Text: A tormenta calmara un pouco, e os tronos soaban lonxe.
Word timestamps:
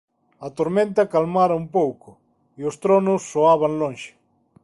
A 0.47 0.49
tormenta 0.57 1.09
calmara 1.13 1.59
un 1.63 1.67
pouco, 1.77 2.09
e 2.59 2.61
os 2.69 2.75
tronos 2.83 3.21
soaban 3.31 3.73
lonxe. 3.81 4.11